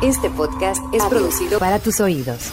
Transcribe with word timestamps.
Este 0.00 0.30
podcast 0.30 0.80
es 0.92 1.04
producido 1.06 1.58
para 1.58 1.80
tus 1.80 1.98
oídos. 1.98 2.52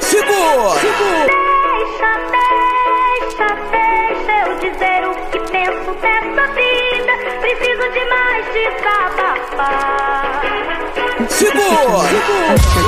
Segura! 0.00 0.80
Segura! 0.80 1.26
Deixa, 1.28 2.10
deixa, 2.34 3.48
deixa 3.70 4.34
eu 4.40 4.58
dizer 4.58 5.00
o 5.06 5.14
que 5.30 5.38
penso 5.52 5.90
dessa 6.00 6.44
vida. 6.54 7.12
Preciso 7.40 7.86
demais 7.92 8.44
desabafar. 8.52 10.42
Segura! 11.28 12.08
Segura! 12.08 12.87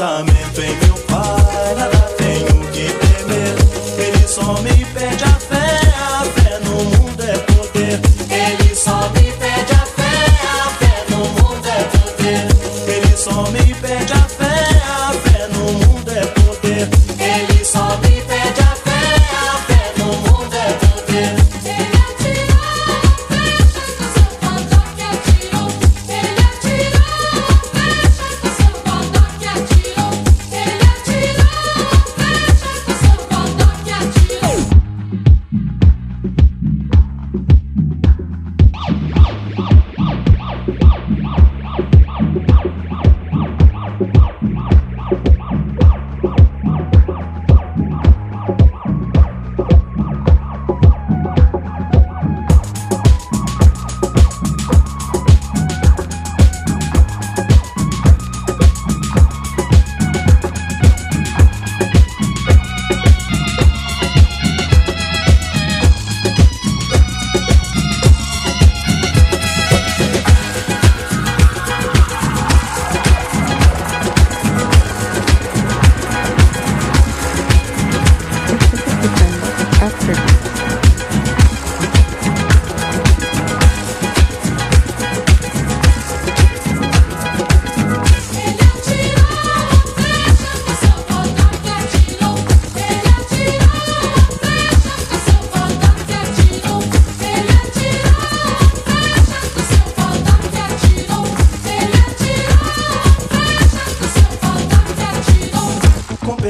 Pensamento 0.00 0.62
em 0.62 0.89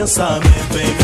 pensamento 0.01 0.79
em 0.79 1.00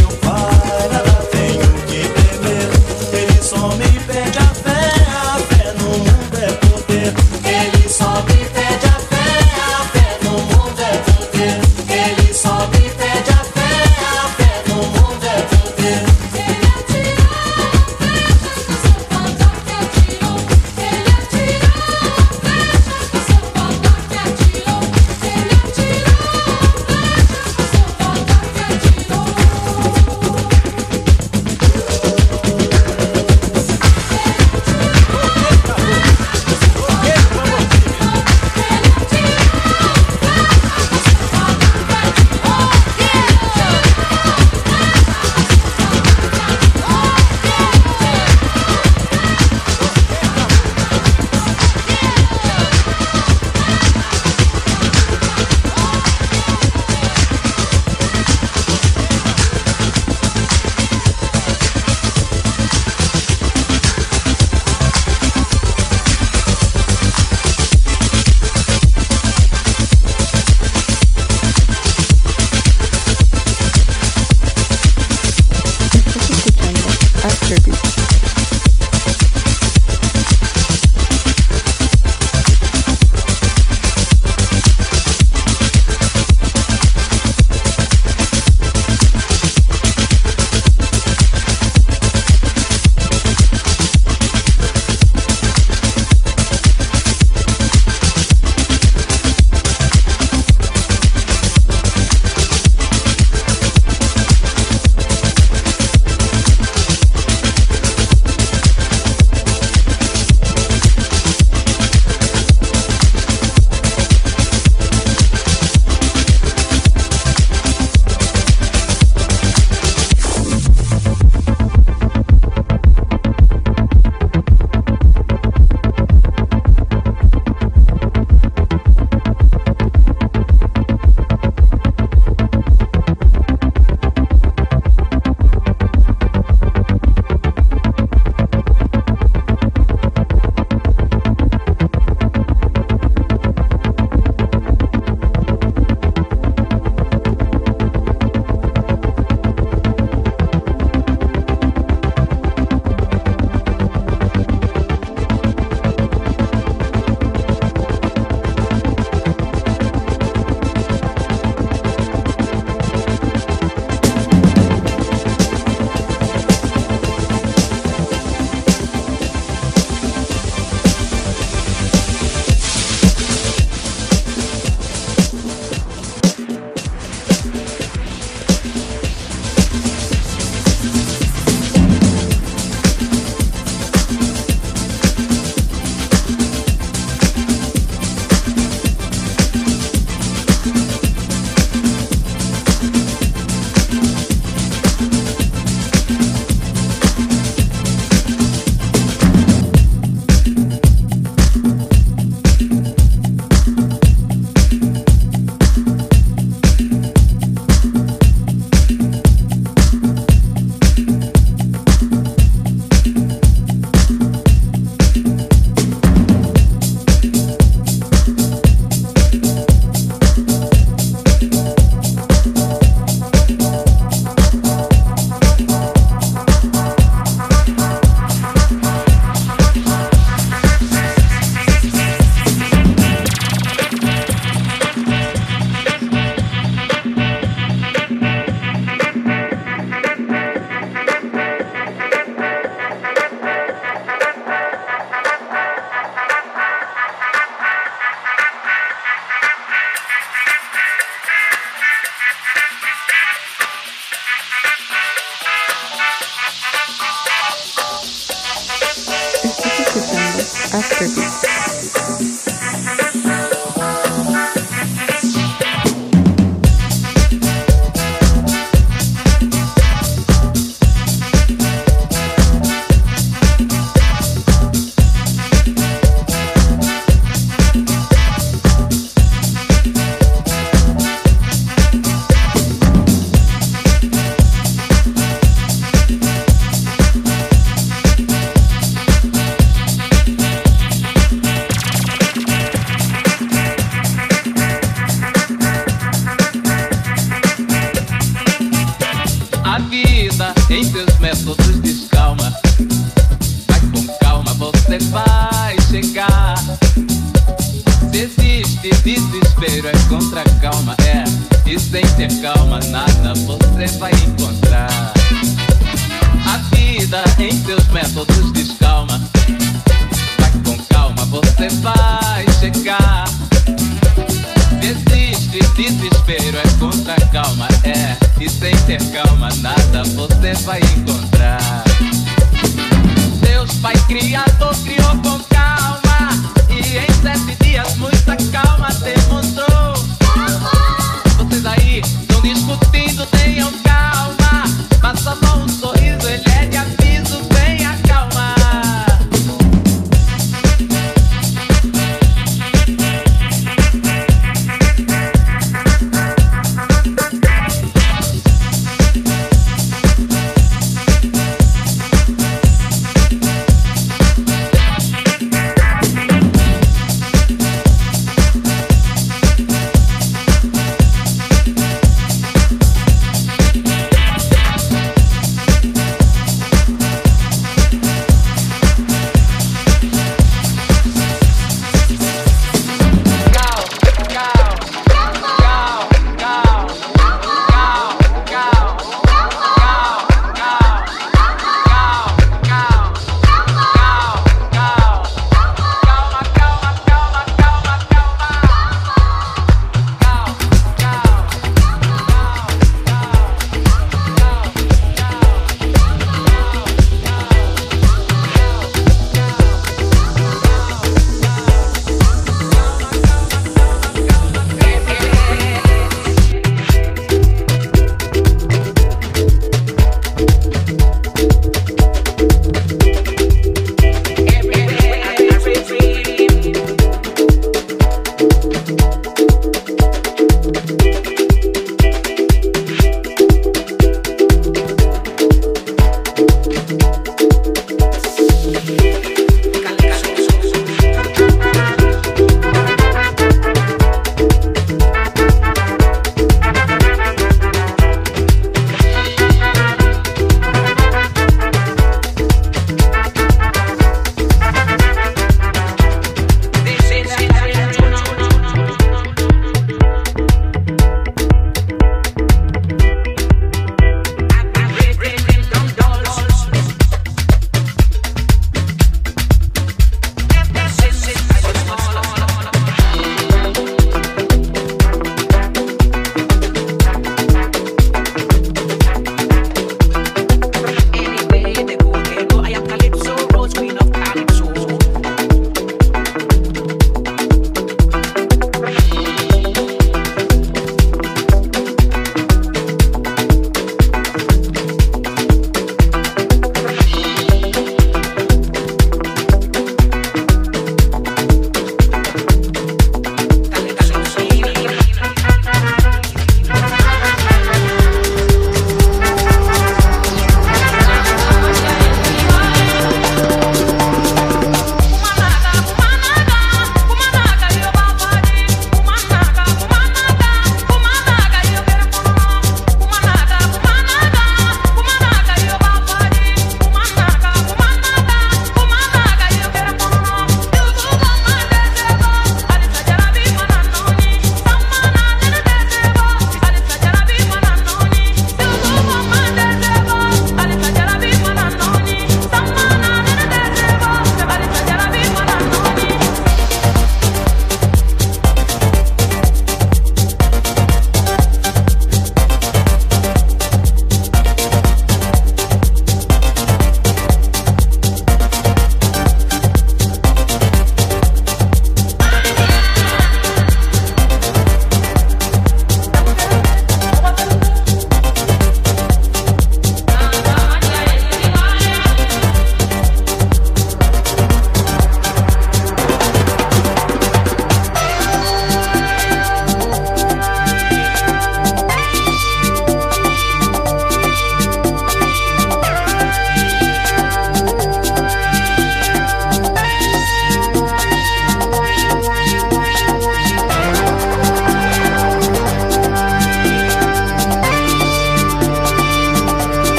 Tribute. 260.96 261.25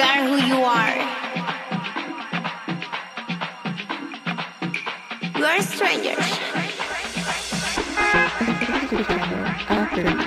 Care 0.00 0.26
who 0.26 0.36
you 0.46 0.62
are. 0.64 0.96
You 5.36 5.44
are 5.44 5.60
strangers. 5.60 6.16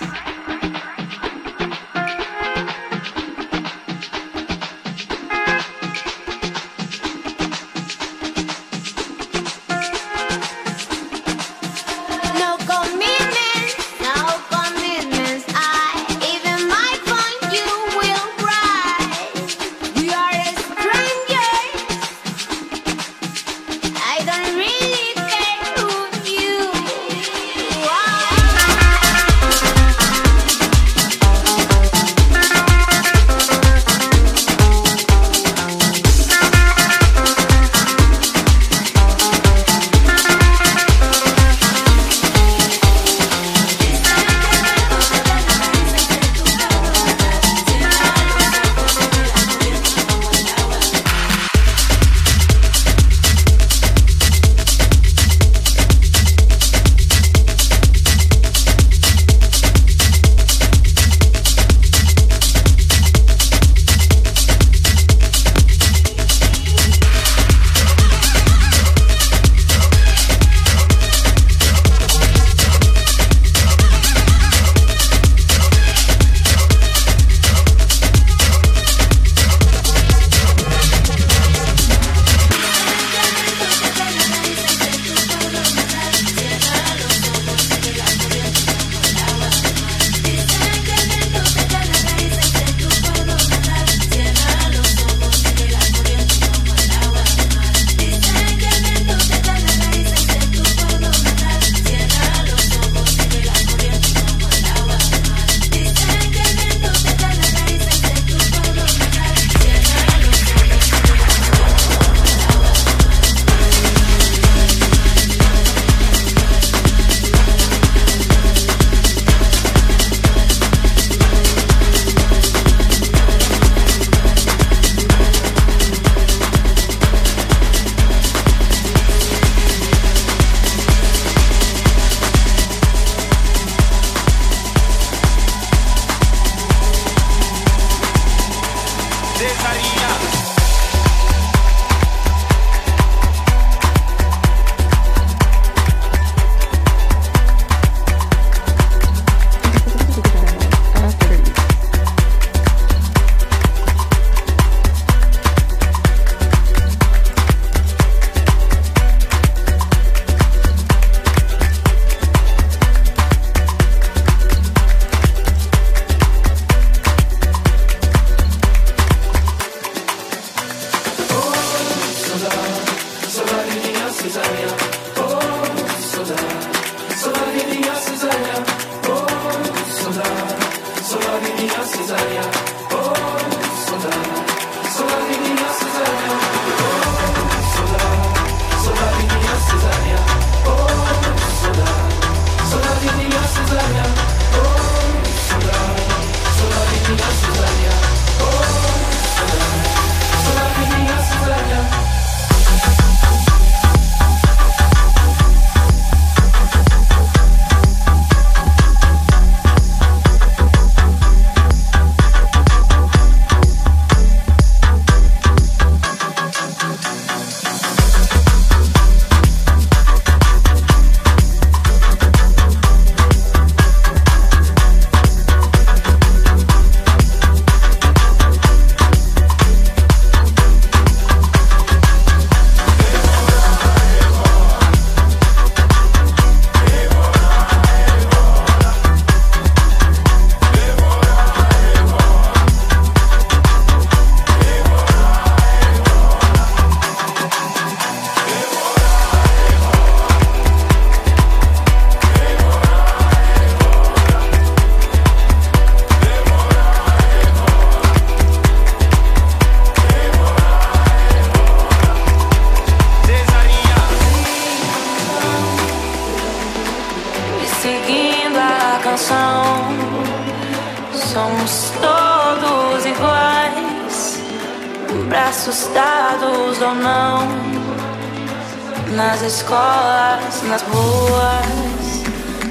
escolas, 279.49 280.61
nas 280.61 280.83
ruas, 280.83 282.21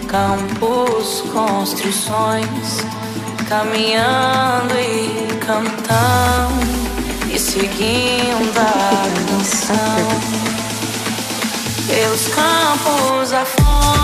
campos, 0.07 1.25
construções, 1.33 2.79
caminhando 3.49 4.75
e 4.79 5.27
cantando 5.45 6.69
e 7.35 7.39
seguindo 7.39 8.59
a 8.59 9.29
canção. 9.29 10.09
Pelos 11.89 12.29
campos 12.29 13.33
afora. 13.33 13.98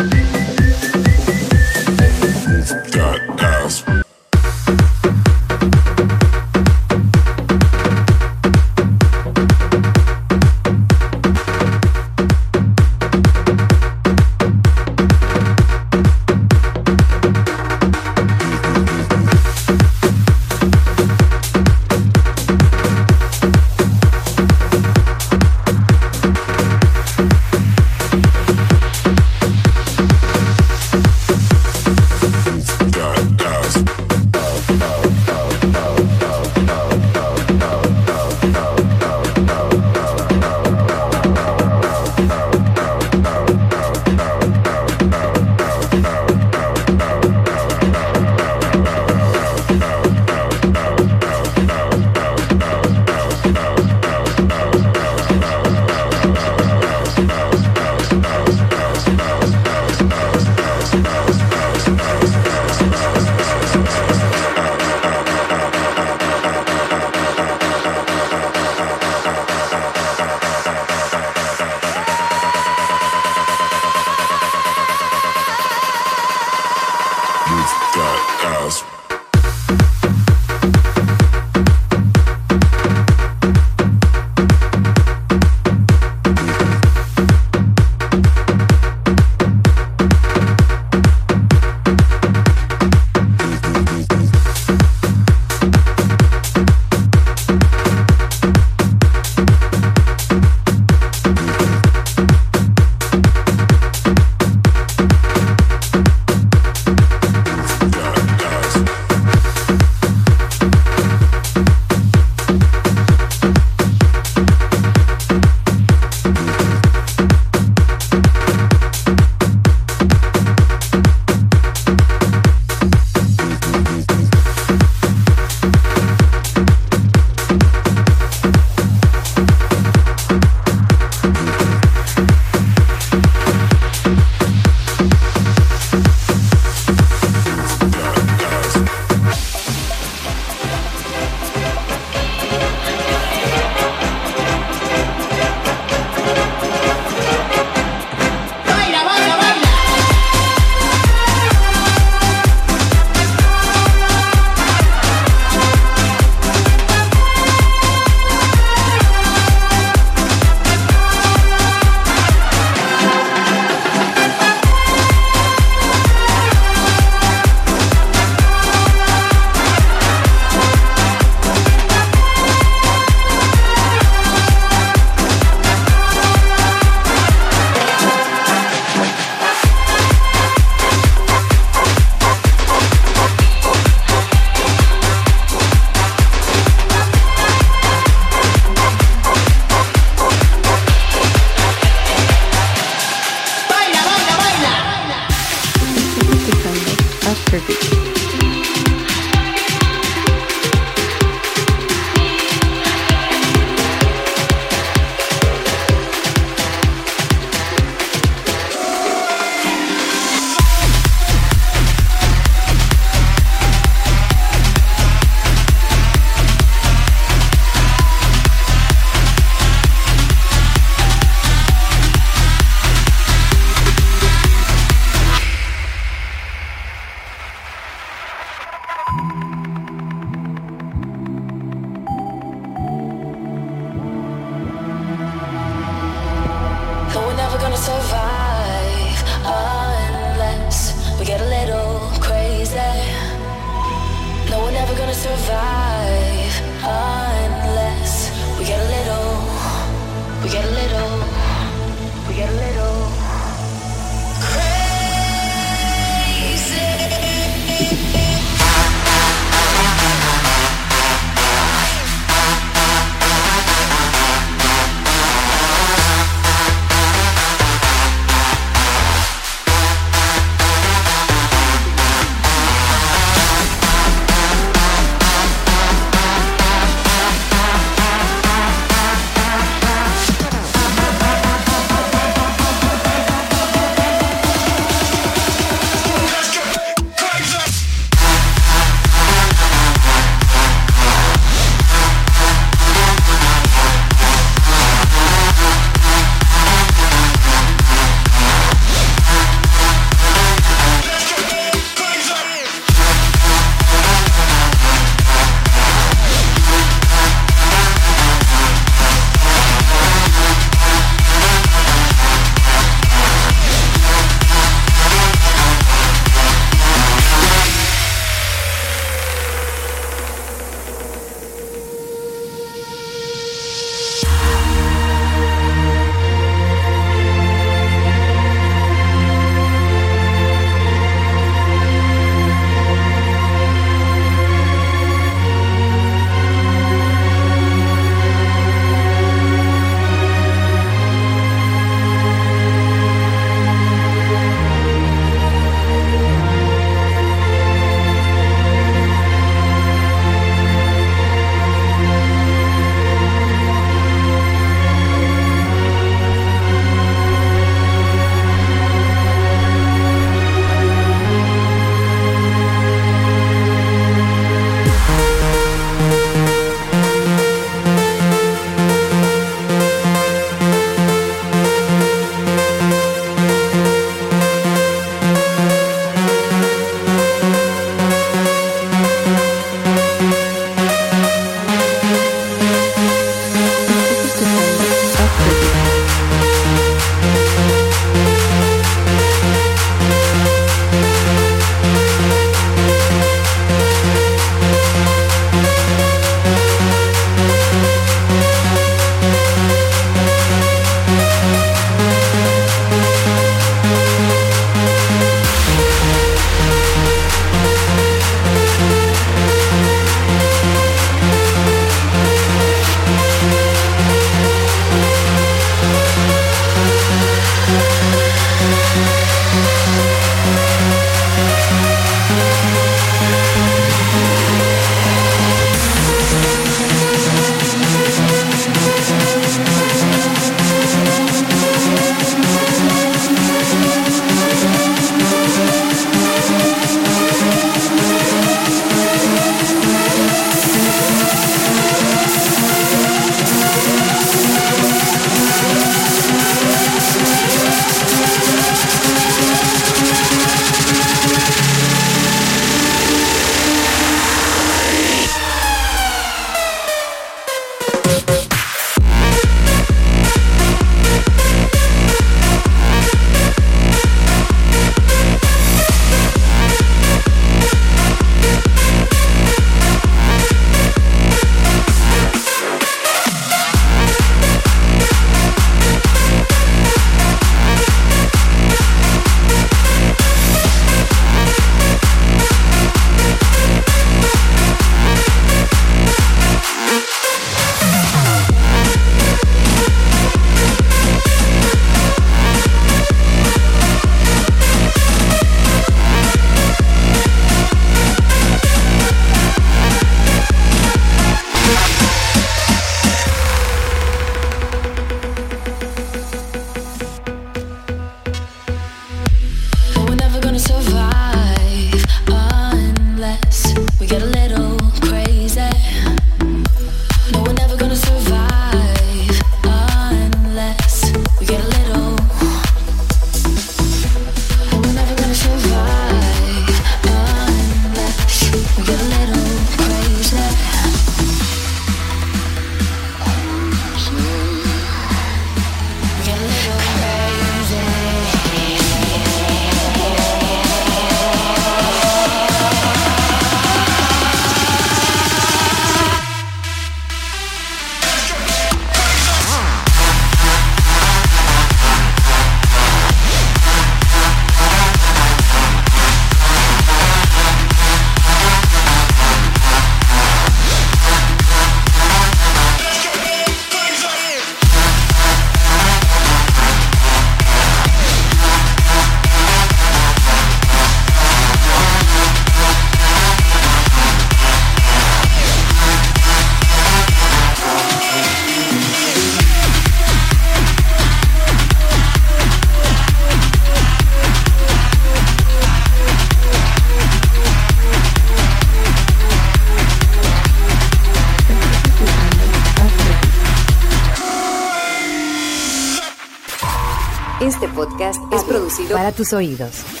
Para 598.91 599.11
tus 599.11 599.33
oídos. 599.33 600.00